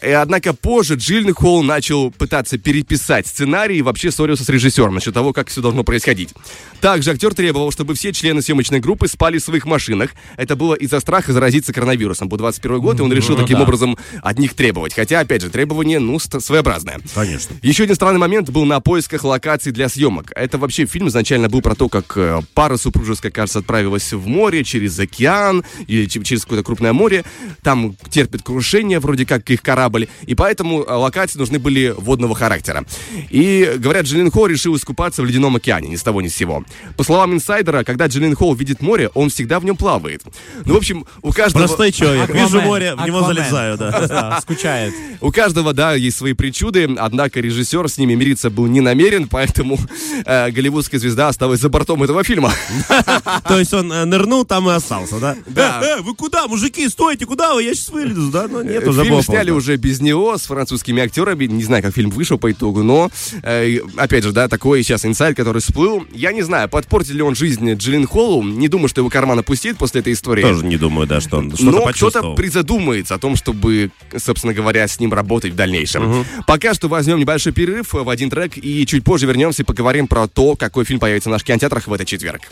И, 0.03 0.09
однако 0.11 0.53
позже 0.53 0.97
Джиллен 1.25 1.35
Холл 1.35 1.63
начал 1.63 2.11
пытаться 2.11 2.59
переписать 2.59 3.27
сценарий 3.27 3.79
и 3.79 3.83
вообще 3.83 4.11
ссорился 4.11 4.45
с 4.45 4.49
режиссером 4.51 4.97
насчет 4.97 5.15
того, 5.15 5.33
как 5.33 5.49
все 5.49 5.63
должно 5.63 5.83
происходить. 5.83 6.35
Также 6.83 7.13
актер 7.13 7.33
требовал, 7.33 7.73
чтобы 7.73 7.95
все 7.95 8.13
члены 8.13 8.43
съемочной 8.43 8.79
группы 8.79 9.09
спали 9.09 9.39
в 9.39 9.43
своих 9.43 9.65
машинах. 9.65 10.11
Это 10.37 10.55
было 10.55 10.75
из-за 10.75 11.01
страха 11.01 11.33
заразиться 11.33 11.73
коронавирусом. 11.73 12.29
Был 12.29 12.37
21 12.37 12.81
год, 12.81 12.99
и 12.99 13.03
он 13.03 13.11
решил 13.11 13.39
таким 13.39 13.57
да. 13.57 13.63
образом 13.63 13.97
от 14.23 14.39
них 14.39 14.53
требовать. 14.53 14.93
Хотя, 14.93 15.21
опять 15.21 15.41
же, 15.41 15.49
требование, 15.49 15.99
ну, 15.99 16.19
своеобразное. 16.19 17.01
Конечно. 17.15 17.57
Еще 17.63 17.85
один 17.85 17.95
странный 17.95 18.21
момент 18.21 18.51
был 18.51 18.67
на 18.67 18.81
поисках 18.81 19.25
локаций 19.25 19.73
для 19.73 19.89
съемок. 19.89 20.31
Это 20.35 20.59
вообще 20.59 20.85
фильм 20.85 21.09
изначально 21.09 21.49
был 21.49 21.63
про 21.63 21.75
то, 21.75 21.89
как 21.89 22.19
э, 22.19 22.41
пара 22.53 22.77
супружеская, 22.77 23.33
кажется, 23.33 23.61
отправилась 23.61 24.13
в 24.13 24.27
море 24.27 24.63
через 24.63 24.99
океан 24.99 25.65
или 25.87 26.05
через 26.05 26.43
какое-то 26.43 26.65
крупное 26.65 26.93
море. 26.93 27.25
Там 27.63 27.97
терпит 28.11 28.43
крушение, 28.43 29.01
вроде 29.01 29.25
как 29.25 29.49
их 29.49 29.63
корабль. 29.63 30.09
И 30.27 30.35
поэтому 30.35 30.85
локации 31.15 31.39
нужны 31.39 31.59
были 31.59 31.95
водного 31.97 32.35
характера. 32.35 32.85
И, 33.31 33.75
говорят, 33.77 34.07
Джиллин 34.07 34.31
Холл 34.31 34.47
решил 34.47 34.75
искупаться 34.77 35.23
в 35.23 35.27
ледяном 35.27 35.55
океане, 35.57 35.89
ни 35.89 35.97
с 35.97 36.03
того 36.03 36.21
ни 36.21 36.29
с 36.29 36.35
сего. 36.35 36.65
По 36.97 37.05
словам 37.05 37.35
инсайдера, 37.35 37.85
когда 37.85 38.07
Джиллин 38.07 38.35
Холл 38.35 38.55
видит 38.55 38.83
море, 38.83 39.11
он 39.15 39.31
всегда 39.31 39.61
в 39.61 39.65
нем 39.65 39.77
плавает. 39.77 40.23
Ну, 40.65 40.75
в 40.75 40.77
общем, 40.77 41.07
у 41.23 41.33
каждого... 41.33 41.67
Простой 41.67 41.93
человек. 41.93 42.25
Аквамен, 42.25 42.47
Вижу 42.47 42.61
море, 42.63 42.95
в 42.95 43.07
него 43.07 43.19
Аквамен. 43.19 43.37
залезаю, 43.37 43.79
да. 43.79 44.07
Да, 44.09 44.41
скучает. 44.41 44.93
У 45.21 45.31
каждого, 45.31 45.73
да, 45.73 45.95
есть 45.95 46.17
свои 46.17 46.33
причуды, 46.33 46.89
однако 46.99 47.41
режиссер 47.41 47.89
с 47.89 47.99
ними 47.99 48.15
мириться 48.15 48.51
был 48.51 48.67
не 48.67 48.81
намерен, 48.81 49.29
поэтому 49.29 49.79
э, 50.25 50.51
голливудская 50.51 50.99
звезда 51.01 51.29
осталась 51.29 51.61
за 51.61 51.69
бортом 51.69 52.03
этого 52.03 52.25
фильма. 52.25 52.53
То 53.49 53.59
есть 53.59 53.73
он 53.73 53.93
э, 53.93 54.05
нырнул, 54.05 54.45
там 54.45 54.69
и 54.69 54.73
остался, 54.73 55.21
да? 55.21 55.37
Да. 55.47 55.81
Э, 55.83 56.01
вы 56.01 56.15
куда, 56.15 56.49
мужики, 56.49 56.89
стойте, 56.89 57.25
куда 57.27 57.55
вы? 57.55 57.63
Я 57.63 57.75
сейчас 57.75 57.91
вылезу, 57.91 58.31
да? 58.31 58.49
Но 58.49 58.63
нет, 58.63 58.87
уже 58.87 59.05
фильм 59.05 59.23
сняли 59.23 59.51
уже 59.51 59.77
без 59.77 60.01
него, 60.01 60.37
с 60.37 60.43
французскими 60.47 61.04
актерами. 61.05 61.47
Не 61.47 61.65
знаю, 61.65 61.83
как 61.83 61.95
фильм 61.95 62.11
вышел 62.11 62.39
по 62.39 62.51
итогу, 62.51 62.83
но, 62.83 63.11
э, 63.43 63.79
опять 63.97 64.25
же, 64.25 64.33
да, 64.33 64.49
такой 64.49 64.83
сейчас 64.83 65.05
инсайт, 65.05 65.37
который 65.37 65.61
всплыл. 65.61 66.07
Я 66.13 66.33
не 66.33 66.43
знаю, 66.43 66.69
подпортит 66.69 67.15
ли 67.15 67.23
он 67.23 67.35
жизнь 67.35 67.73
Джиллин 67.75 68.07
Холлу. 68.07 68.43
Не 68.43 68.69
думаю, 68.69 68.89
что 68.89 69.01
его 69.01 69.11
карман 69.11 69.39
опустит 69.39 69.77
после 69.79 70.01
этой 70.01 70.13
истории. 70.13 70.43
Тоже 70.43 70.65
не 70.65 70.77
думаю, 70.77 71.07
да, 71.07 71.21
что 71.21 71.39
он 71.39 71.55
что-то 71.55 71.71
Но 71.71 71.87
кто-то 71.87 72.35
призадумается 72.35 73.15
о 73.15 73.19
том, 73.19 73.37
чтобы, 73.37 73.91
собственно 74.17 74.55
говоря, 74.55 74.87
с 74.87 74.99
ним 75.01 75.13
работать 75.13 75.53
в 75.53 75.57
дальнейшем. 75.57 76.25
Пока 76.47 76.75
что 76.75 76.89
возьмем 76.89 77.19
небольшой 77.19 77.53
перерыв 77.53 77.93
в 77.93 78.09
один 78.09 78.31
трек 78.31 78.53
и 78.57 78.87
чуть 78.87 79.05
позже 79.05 79.27
вернемся 79.27 79.63
и 79.63 79.65
поговорим 79.65 80.07
про 80.07 80.29
то, 80.29 80.57
какой 80.57 80.85
фильм 80.85 81.01
появится 81.01 81.29
в 81.29 81.33
наших 81.33 81.47
кинотеатрах 81.47 81.87
в 81.87 81.93
этот 81.93 82.07
четверг. 82.07 82.43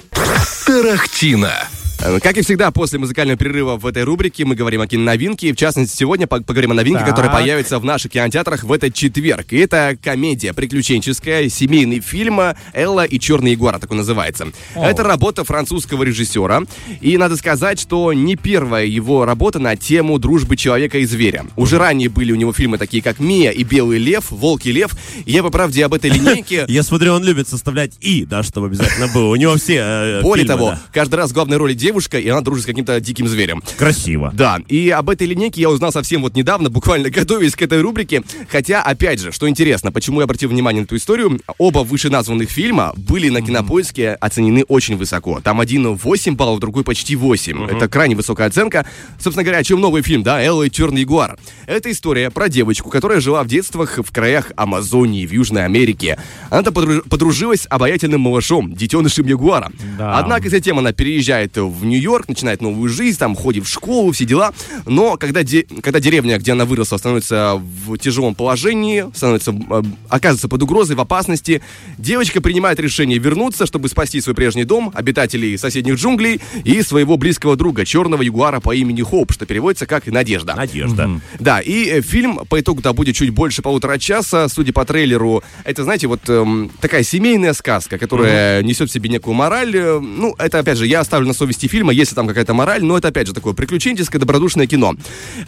Тарахтина. 0.67 1.69
Э, 2.05 2.19
Как 2.21 2.37
и 2.37 2.43
всегда, 2.43 2.71
после 2.73 2.99
музыкального 2.99 3.39
перерыва 3.39 3.77
в 3.77 3.87
этой 3.87 4.03
рубрике 4.03 4.45
мы 4.45 4.55
говорим 4.57 4.81
о 4.81 4.87
киноновинке. 4.89 5.53
В 5.53 5.57
частности, 5.57 5.97
сегодня 5.97 6.27
по- 6.27 6.41
поговорим 6.43 6.73
о 6.73 6.75
новинке, 6.75 7.01
Так. 7.01 7.11
которая 7.11 7.31
появится 7.31 7.79
в 7.79 7.85
наших 7.85 8.13
кинотеатрах 8.13 8.65
в 8.65 8.73
этот 8.73 8.93
четверг. 8.95 9.53
И 9.53 9.59
это 9.59 9.97
комедия 10.03 10.53
приключенческая, 10.53 11.49
семейный 11.49 12.01
фильм 12.01 12.41
«Элла 12.73 13.05
и 13.05 13.19
черный 13.21 13.53
ягуар», 13.53 13.79
так 13.79 13.91
он 13.93 13.99
называется. 13.99 14.49
Это 14.75 15.05
работа 15.05 15.45
французского 15.45 16.03
режиссера. 16.03 16.63
И 17.01 17.17
надо 17.17 17.37
сказать, 17.37 17.79
что 17.81 18.13
не 18.13 18.35
первая 18.37 18.85
его 18.87 19.25
работа 19.25 19.59
на 19.61 19.77
тему 19.77 20.19
дружбы 20.19 20.57
человека 20.57 20.99
и 20.99 21.05
зверя. 21.05 21.47
Уже 21.57 21.79
ранее 21.79 22.09
были 22.09 22.33
у 22.33 22.37
него 22.37 22.53
фильмы 22.53 22.79
такие, 22.79 23.03
как 23.03 23.21
«Мия» 23.21 23.51
и 23.53 23.63
«Белый 23.63 23.99
лев», 23.99 24.31
«Волк 24.31 24.67
и 24.67 24.73
лев». 24.73 24.93
И 25.25 25.33
я, 25.33 25.43
по 25.43 25.51
правде, 25.51 25.85
об 25.85 25.95
этой 25.95 26.11
линейке... 26.11 26.65
Я 26.69 26.83
смотрю, 26.83 27.13
он 27.15 27.23
любит 27.23 27.49
составлять 27.49 27.93
«и», 28.01 28.25
да, 28.25 28.43
чтобы 28.43 28.67
обязательно 28.67 29.07
было. 29.09 29.29
У 29.29 29.37
него 29.37 29.57
все 29.57 29.77
э, 29.77 30.23
Более 30.23 30.47
того, 30.47 30.75
каждый 30.93 31.17
раз 31.17 31.31
в 31.31 31.35
главной 31.35 31.59
роли 31.59 31.75
девушки 31.75 31.92
девушка, 31.93 32.19
и 32.19 32.27
она 32.29 32.41
дружит 32.41 32.65
с 32.65 32.67
каким-то 32.67 32.99
диким 33.01 33.29
зверем. 33.29 33.63
Красиво. 33.77 34.33
Да, 34.35 34.61
и 34.67 34.89
об 34.89 35.11
этой 35.11 35.27
линейке 35.27 35.61
я 35.61 35.69
узнал 35.69 35.93
совсем 35.93 36.23
вот 36.23 36.35
недавно, 36.35 36.71
буквально 36.71 37.11
готовясь 37.19 37.55
к 37.55 37.61
этой 37.61 37.83
рубрике. 37.83 38.23
Хотя, 38.49 38.83
опять 38.83 39.21
же, 39.21 39.31
что 39.31 39.47
интересно, 39.47 39.93
почему 39.93 40.21
я 40.21 40.25
обратил 40.25 40.49
внимание 40.49 40.81
на 40.81 40.87
эту 40.87 40.97
историю, 40.97 41.39
оба 41.59 41.81
вышеназванных 41.81 42.49
фильма 42.49 42.95
были 42.97 43.29
на 43.29 43.43
кинопоиске 43.43 44.13
оценены 44.13 44.65
очень 44.69 44.97
высоко. 44.97 45.41
Там 45.41 45.61
один 45.61 45.95
8 45.95 46.35
баллов, 46.35 46.61
другой 46.61 46.83
почти 46.83 47.15
8. 47.15 47.67
Это 47.67 47.89
крайне 47.89 48.17
высокая 48.17 48.47
оценка. 48.47 48.87
Собственно 49.21 49.45
говоря, 49.45 49.59
о 49.59 49.65
чем 49.65 49.79
новый 49.81 50.01
фильм, 50.01 50.23
да, 50.23 50.43
Элла 50.43 50.63
и 50.63 50.71
Черный 50.71 51.03
Ягуар. 51.03 51.39
Это 51.67 51.91
история 51.91 52.31
про 52.31 52.49
девочку, 52.49 52.89
которая 52.89 53.21
жила 53.21 53.43
в 53.43 53.49
детствах 53.49 53.99
в 53.99 54.11
краях 54.11 54.51
Амазонии, 54.57 55.27
в 55.27 55.33
Южной 55.33 55.67
Америке. 55.67 56.19
Она 56.49 56.63
подружилась 56.71 57.63
с 57.63 57.67
обаятельным 57.69 58.23
малышом, 58.23 58.73
детенышем 58.73 59.27
Ягуара. 59.27 59.71
Да. 59.99 60.19
Однако 60.19 60.49
затем 60.49 60.79
она 60.79 60.93
переезжает 60.93 61.57
в 61.57 61.82
Нью-Йорк, 61.85 62.29
начинает 62.29 62.61
новую 62.63 62.89
жизнь, 62.89 63.19
там 63.19 63.35
ходит 63.35 63.65
в 63.65 63.69
школу, 63.69 64.13
все 64.13 64.25
дела. 64.25 64.53
Но 64.87 65.17
когда, 65.17 65.43
де- 65.43 65.65
когда 65.83 66.01
деревня, 66.01 66.39
где 66.39 66.53
она 66.53 66.65
выросла, 66.65 66.97
становится 66.99 67.61
в 67.87 67.97
тяжелом 67.99 68.35
положении, 68.35 69.05
становится, 69.15 69.53
э, 69.53 69.83
оказывается 70.09 70.49
под 70.49 70.63
угрозой, 70.63 70.97
в 70.97 71.01
опасности, 71.01 71.63
девочка 71.99 72.41
принимает 72.41 72.79
решение 72.81 73.19
вернуться, 73.19 73.67
чтобы 73.67 73.89
спасти 73.89 74.21
свой 74.21 74.35
прежний 74.35 74.65
дом, 74.65 74.91
обитателей 74.95 75.57
соседних 75.59 75.95
джунглей 75.97 76.41
и 76.65 76.83
своего 76.83 77.17
близкого 77.17 77.57
друга, 77.57 77.85
черного 77.85 78.23
ягуара 78.23 78.61
по 78.61 78.75
имени 78.75 79.03
Хоуп, 79.03 79.33
что 79.33 79.47
переводится 79.47 79.87
как 79.87 80.07
«Надежда». 80.07 80.55
Надежда. 80.55 81.11
Да, 81.39 81.61
и 81.61 81.87
э, 81.89 82.01
фильм 82.03 82.41
по 82.49 82.61
итогу-то 82.61 82.93
будет 82.93 83.17
чуть 83.17 83.31
больше 83.31 83.63
полутора 83.63 83.99
часа, 83.99 84.49
судя 84.49 84.73
по 84.73 84.85
трейлеру. 84.85 85.43
Это, 85.65 85.85
знаете, 85.85 86.07
вот 86.07 86.21
эм, 86.29 86.71
такая 86.81 87.03
семейная 87.03 87.53
сказка, 87.53 87.99
которая 87.99 88.63
несет 88.63 88.91
в 88.91 88.93
себе 88.93 89.09
некую 89.11 89.35
мораль. 89.35 89.75
Э, 89.77 89.99
Ну, 90.01 90.35
это, 90.39 90.59
опять 90.59 90.79
же, 90.79 90.87
я 90.87 91.01
оставлю 91.01 91.27
на 91.29 91.35
совести 91.35 91.67
фильма, 91.73 91.93
если 91.93 92.15
там 92.15 92.29
какая-то 92.29 92.55
мораль, 92.55 92.85
но 92.85 92.97
это, 92.99 93.09
опять 93.09 93.27
же, 93.27 93.33
такое 93.33 93.55
приключенческое, 93.55 94.21
добродушное 94.21 94.67
кино. 94.67 94.95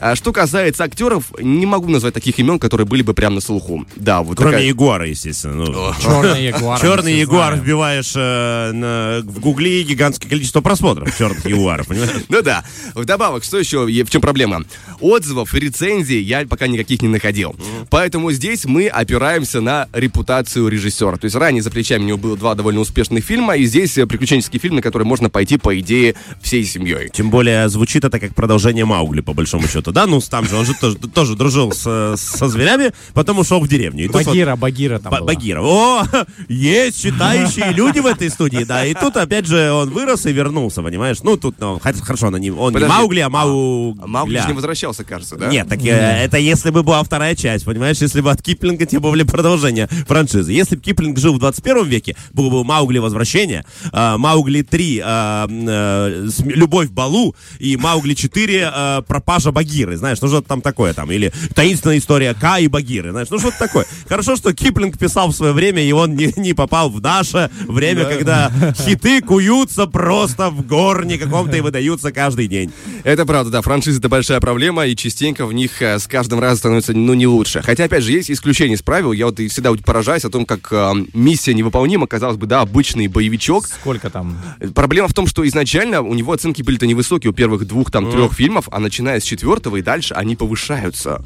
А 0.00 0.16
что 0.16 0.32
касается 0.32 0.82
актеров, 0.84 1.24
не 1.38 1.66
могу 1.66 1.88
назвать 1.88 2.14
таких 2.14 2.38
имен, 2.38 2.58
которые 2.58 2.86
были 2.86 3.02
бы 3.02 3.14
прямо 3.14 3.36
на 3.36 3.40
слуху. 3.40 3.86
Да, 3.96 4.22
вот 4.22 4.36
Кроме 4.36 4.52
такая- 4.52 4.66
Ягуара, 4.68 5.06
естественно. 5.08 5.64
Ну, 5.64 5.92
Черный 6.00 6.44
ягуар. 6.48 6.80
Черный 6.80 7.18
ягуар 7.20 7.56
вбиваешь 7.56 8.12
э, 8.16 8.72
на- 8.72 9.20
в 9.22 9.38
гугле 9.40 9.82
гигантское 9.82 10.28
количество 10.30 10.60
просмотров 10.60 11.16
черных 11.16 11.44
ягуаров, 11.46 11.86
понимаешь? 11.88 12.10
Ну 12.28 12.42
да. 12.42 12.64
Вдобавок, 12.94 13.44
что 13.44 13.58
еще, 13.58 13.84
в 13.84 14.10
чем 14.10 14.20
проблема? 14.20 14.64
Отзывов 15.00 15.54
и 15.54 15.60
рецензий 15.60 16.20
я 16.22 16.46
пока 16.46 16.66
никаких 16.66 17.02
не 17.02 17.08
находил. 17.08 17.54
Поэтому 17.90 18.32
здесь 18.32 18.64
мы 18.64 18.88
опираемся 18.88 19.60
на 19.60 19.88
репутацию 19.92 20.68
режиссера. 20.68 21.16
То 21.16 21.26
есть 21.26 21.36
ранее 21.36 21.62
за 21.62 21.70
плечами 21.70 22.02
у 22.04 22.06
него 22.06 22.18
было 22.18 22.36
два 22.36 22.54
довольно 22.54 22.80
успешных 22.80 23.24
фильма, 23.24 23.56
и 23.56 23.64
здесь 23.66 23.98
э, 23.98 24.06
приключенческий 24.06 24.58
фильм, 24.58 24.76
на 24.76 24.82
который 24.82 25.04
можно 25.04 25.28
пойти, 25.30 25.56
по 25.58 25.78
идее, 25.78 26.03
всей 26.42 26.64
семьей. 26.64 27.08
Тем 27.12 27.30
более 27.30 27.68
звучит 27.68 28.04
это 28.04 28.18
как 28.20 28.34
продолжение 28.34 28.84
Маугли, 28.84 29.20
по 29.20 29.32
большому 29.32 29.66
счету. 29.68 29.92
Да, 29.92 30.06
ну 30.06 30.20
там 30.20 30.46
же 30.48 30.56
он 30.56 30.64
же 30.66 30.74
тоже, 30.74 30.96
тоже 30.96 31.34
дружил 31.36 31.72
с- 31.72 32.16
со 32.16 32.48
зверями, 32.48 32.92
потом 33.14 33.38
ушел 33.38 33.60
в 33.60 33.68
деревню. 33.68 34.04
И 34.04 34.06
тут 34.06 34.16
вот- 34.16 34.26
Багира, 34.26 34.56
Багира 34.56 34.98
там 34.98 35.10
Ба- 35.12 35.18
была. 35.18 35.26
Багира. 35.34 35.60
О, 35.62 36.02
есть 36.48 37.02
читающие 37.02 37.72
люди 37.72 38.00
в 38.00 38.06
этой 38.06 38.28
студии, 38.30 38.64
да. 38.64 38.84
И 38.84 38.94
тут 38.94 39.16
опять 39.16 39.46
же 39.46 39.70
он 39.72 39.90
вырос 39.90 40.26
и 40.26 40.32
вернулся, 40.32 40.82
понимаешь? 40.82 41.18
Ну 41.22 41.36
тут, 41.36 41.56
ну, 41.60 41.78
хо- 41.78 41.92
хорошо, 42.02 42.26
он 42.28 42.36
не, 42.38 42.50
он 42.50 42.74
не 42.74 42.84
Маугли, 42.86 43.20
а 43.20 43.26
А 43.26 43.28
Маугля. 43.30 44.06
Маугли 44.06 44.38
же 44.40 44.48
не 44.48 44.52
возвращался, 44.54 45.04
кажется, 45.04 45.36
да? 45.36 45.46
Нет, 45.48 45.68
так 45.68 45.78
э, 45.84 45.88
это 46.24 46.38
если 46.38 46.70
бы 46.70 46.82
была 46.82 47.02
вторая 47.02 47.34
часть, 47.34 47.64
понимаешь? 47.64 47.98
Если 47.98 48.20
бы 48.20 48.30
от 48.30 48.42
Киплинга 48.42 48.86
те 48.86 48.98
были 48.98 49.22
продолжение 49.22 49.86
франшизы. 50.08 50.52
Если 50.52 50.76
бы 50.76 50.82
Киплинг 50.82 51.18
жил 51.18 51.34
в 51.34 51.38
21 51.38 51.86
веке, 51.86 52.16
был 52.32 52.50
бы 52.50 52.64
Маугли 52.64 52.98
Возвращение, 52.98 53.64
э, 53.92 54.16
Маугли 54.16 54.62
3 54.62 54.98
э, 54.98 55.02
э, 55.04 55.93
с- 56.28 56.40
Любовь 56.44 56.88
Балу 56.90 57.34
и 57.58 57.76
Маугли 57.76 58.14
4 58.14 58.70
э, 58.74 59.02
Пропажа 59.06 59.52
Багиры. 59.52 59.96
Знаешь, 59.96 60.20
ну 60.20 60.28
что-то 60.28 60.48
там 60.48 60.60
такое 60.60 60.92
там. 60.94 61.10
Или 61.10 61.32
таинственная 61.54 61.98
история 61.98 62.34
К 62.34 62.58
и 62.60 62.68
Багиры. 62.68 63.10
Знаешь, 63.10 63.28
ну 63.30 63.38
что-то 63.38 63.58
такое. 63.58 63.86
Хорошо, 64.08 64.36
что 64.36 64.52
Киплинг 64.52 64.98
писал 64.98 65.28
в 65.28 65.34
свое 65.34 65.52
время, 65.52 65.82
и 65.82 65.92
он 65.92 66.14
не, 66.16 66.32
не 66.36 66.54
попал 66.54 66.90
в 66.90 67.00
наше 67.00 67.50
время, 67.68 68.04
когда 68.04 68.50
хиты 68.76 69.20
куются 69.20 69.86
просто 69.86 70.50
в 70.50 70.66
горне 70.66 71.18
каком-то 71.18 71.56
и 71.56 71.60
выдаются 71.60 72.12
каждый 72.12 72.46
день. 72.46 72.72
Это 73.04 73.26
правда, 73.26 73.50
да, 73.50 73.62
франшиза 73.62 73.98
это 73.98 74.08
большая 74.08 74.40
проблема, 74.40 74.86
и 74.86 74.96
частенько 74.96 75.46
в 75.46 75.52
них 75.52 75.82
э, 75.82 75.98
с 75.98 76.06
каждым 76.06 76.40
разом 76.40 76.58
становится, 76.58 76.92
ну, 76.92 77.14
не 77.14 77.26
лучше. 77.26 77.60
Хотя, 77.62 77.84
опять 77.84 78.02
же, 78.02 78.12
есть 78.12 78.30
исключения 78.30 78.74
из 78.74 78.82
правил. 78.82 79.12
Я 79.12 79.26
вот 79.26 79.40
и 79.40 79.48
всегда 79.48 79.70
вот 79.70 79.84
поражаюсь 79.84 80.24
о 80.24 80.30
том, 80.30 80.46
как 80.46 80.68
э, 80.72 80.92
миссия 81.12 81.52
невыполнима, 81.54 82.06
казалось 82.06 82.36
бы, 82.36 82.46
да, 82.46 82.60
обычный 82.62 83.08
боевичок. 83.08 83.66
Сколько 83.66 84.08
там? 84.10 84.38
Проблема 84.74 85.08
в 85.08 85.14
том, 85.14 85.26
что 85.26 85.46
изначально 85.46 85.83
у 85.92 86.14
него 86.14 86.32
оценки 86.32 86.62
были-то 86.62 86.86
невысокие 86.86 87.30
у 87.30 87.34
первых 87.34 87.66
двух, 87.66 87.90
там, 87.90 88.10
трех 88.10 88.34
фильмов, 88.34 88.68
а 88.70 88.80
начиная 88.80 89.20
с 89.20 89.24
четвертого 89.24 89.76
и 89.76 89.82
дальше 89.82 90.14
они 90.14 90.36
повышаются. 90.36 91.24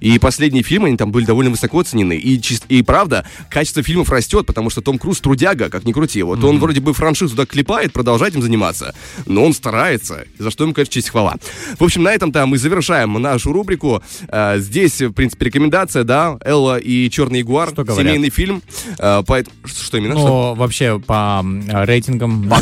И 0.00 0.18
последние 0.18 0.62
фильмы, 0.62 0.88
они 0.88 0.96
там 0.96 1.10
были 1.12 1.24
довольно 1.24 1.50
высоко 1.50 1.80
оценены. 1.80 2.16
И, 2.16 2.38
чис- 2.38 2.64
и 2.68 2.82
правда, 2.82 3.26
качество 3.50 3.82
фильмов 3.82 4.10
растет, 4.10 4.46
потому 4.46 4.70
что 4.70 4.80
Том 4.80 4.98
Круз 4.98 5.20
трудяга, 5.20 5.68
как 5.70 5.84
ни 5.84 5.92
крути. 5.92 6.22
Вот 6.22 6.42
он 6.44 6.58
вроде 6.58 6.80
бы 6.80 6.92
франшизу 6.94 7.30
туда 7.30 7.46
клепает, 7.46 7.92
продолжать 7.92 8.34
им 8.34 8.42
заниматься. 8.42 8.94
Но 9.26 9.44
он 9.44 9.52
старается, 9.52 10.24
за 10.38 10.50
что 10.50 10.64
ему, 10.64 10.74
конечно, 10.74 10.92
честь 10.92 11.10
хвала. 11.10 11.36
В 11.78 11.84
общем, 11.84 12.02
на 12.02 12.12
этом-то 12.12 12.46
мы 12.46 12.58
завершаем 12.58 13.12
нашу 13.14 13.52
рубрику. 13.52 14.02
Э, 14.28 14.58
здесь, 14.58 15.00
в 15.00 15.12
принципе, 15.12 15.46
рекомендация, 15.46 16.04
да, 16.04 16.38
Элла 16.44 16.78
и 16.78 17.08
Черный 17.10 17.40
Ягуар. 17.40 17.70
Что 17.70 17.84
говорят? 17.84 18.04
Семейный 18.06 18.30
фильм. 18.30 18.62
Э, 18.98 19.22
поэт- 19.26 19.48
Что, 19.64 19.84
что 19.84 19.96
именно? 19.98 20.14
Что? 20.14 20.28
Ну, 20.28 20.54
вообще, 20.54 20.98
по 20.98 21.44
рейтингам... 21.68 22.48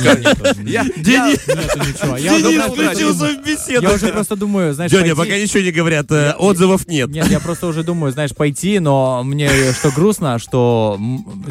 Денис 0.97 1.39
просто- 1.41 2.17
включился 2.69 3.27
в 3.43 3.45
беседу. 3.47 3.83
Я 3.87 3.93
уже 3.95 4.09
просто 4.09 4.37
думаю, 4.37 4.75
знаешь, 4.75 4.91
пойти- 5.01 5.15
пока 5.17 5.39
ничего 5.39 5.61
не 5.63 5.71
говорят, 5.73 6.11
э, 6.11 6.33
отзывов 6.39 6.87
нет. 6.89 7.11
Нет, 7.17 7.31
я 7.31 7.41
просто 7.41 7.67
уже 7.67 7.83
думаю, 7.83 8.13
знаешь, 8.13 8.35
пойти, 8.35 8.79
но 8.79 9.23
мне 9.25 9.49
что 9.73 9.91
грустно, 9.91 10.39
что 10.39 11.01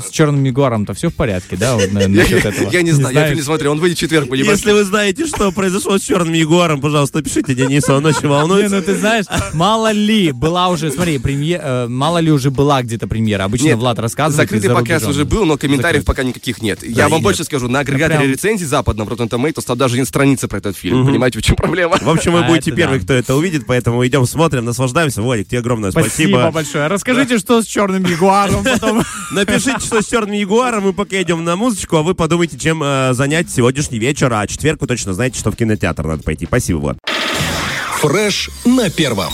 с 0.05 0.11
черным 0.11 0.43
ягуаром-то 0.43 0.93
все 0.93 1.09
в 1.09 1.15
порядке, 1.15 1.55
да, 1.57 1.75
вот, 1.75 1.91
наверное, 1.91 2.19
насчет 2.23 2.43
Я, 2.43 2.49
этого. 2.51 2.69
я 2.69 2.81
не 2.83 2.91
знаю, 2.91 3.15
я 3.15 3.25
фильм 3.25 3.37
не 3.37 3.41
смотрел. 3.43 3.71
Он 3.71 3.79
выйдет 3.79 3.97
четверг, 3.97 4.29
понимаешь? 4.29 4.57
Если 4.59 4.71
вы 4.71 4.83
знаете, 4.83 5.25
что 5.25 5.51
произошло 5.51 5.97
с 5.97 6.01
черным 6.01 6.33
ягуаром, 6.33 6.81
пожалуйста, 6.81 7.23
пишите 7.23 7.55
Денису, 7.55 7.93
он 7.95 8.05
очень 8.05 8.21
Не, 8.23 8.27
волнуется. 8.27 8.75
ну 8.75 8.81
ты 8.83 8.95
знаешь, 8.95 9.25
мало 9.53 9.91
ли 9.91 10.31
была 10.31 10.69
уже, 10.69 10.91
смотри, 10.91 11.17
премьера, 11.17 11.87
мало 11.89 12.19
ли 12.19 12.31
уже 12.31 12.51
была 12.51 12.83
где-то 12.83 13.07
премьера. 13.07 13.43
Обычно 13.45 13.65
Нет, 13.65 13.77
Влад 13.77 13.97
рассказывает. 13.97 14.47
Закрытый 14.49 14.69
показ 14.69 15.07
уже 15.07 15.25
был, 15.25 15.45
но 15.45 15.57
комментариев 15.57 16.03
Закрытый. 16.03 16.05
пока 16.05 16.23
никаких 16.23 16.61
нет. 16.61 16.79
Да, 16.81 16.87
Я 16.87 17.03
вам 17.05 17.13
нет. 17.19 17.23
больше 17.23 17.43
скажу, 17.43 17.67
на 17.69 17.79
агрегаторе 17.79 18.19
прям- 18.19 18.31
рецензий 18.31 18.67
западном 18.67 19.07
Rotten 19.07 19.29
Tomatoes 19.29 19.63
там 19.65 19.77
даже 19.79 19.97
нет 19.97 20.07
страницы 20.07 20.47
про 20.47 20.57
этот 20.59 20.77
фильм. 20.77 21.05
Понимаете, 21.07 21.39
в 21.39 21.41
чем 21.41 21.55
проблема? 21.55 21.97
В 21.99 22.09
общем, 22.09 22.33
вы 22.33 22.39
А, 22.41 22.47
будете 22.47 22.71
первый, 22.71 22.99
да. 22.99 23.03
кто 23.05 23.13
это 23.15 23.35
увидит, 23.35 23.65
поэтому 23.65 24.05
идем, 24.05 24.25
смотрим, 24.27 24.65
наслаждаемся. 24.65 25.21
Владик, 25.23 25.47
тебе 25.55 25.59
огромное 25.59 25.91
Спасибо 25.91 26.11
спасибо. 26.11 26.51
большое. 26.51 26.87
Расскажите, 26.87 27.37
что 27.37 27.61
с 27.61 27.65
черным 27.65 28.03
ягуаром 28.05 28.63
потом. 28.63 29.03
Напишите, 29.31 29.79
что 29.79 30.01
с 30.01 30.07
черным 30.07 30.35
ягуаром, 30.35 30.83
мы 30.83 30.93
пока 30.93 31.21
идем 31.21 31.43
на 31.43 31.55
музычку, 31.55 31.97
а 31.97 32.03
вы 32.03 32.15
подумайте, 32.15 32.57
чем 32.57 32.81
э, 32.83 33.13
занять 33.13 33.49
сегодняшний 33.49 33.99
вечер, 33.99 34.31
а 34.33 34.45
четверг 34.47 34.81
вы 34.81 34.87
точно 34.87 35.13
знаете, 35.13 35.39
что 35.39 35.51
в 35.51 35.55
кинотеатр 35.55 36.05
надо 36.05 36.23
пойти. 36.23 36.45
Спасибо, 36.45 36.77
Влад. 36.77 36.97
Фреш 37.99 38.49
на 38.65 38.89
первом. 38.89 39.31